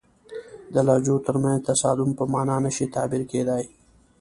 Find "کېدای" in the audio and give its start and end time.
3.31-3.63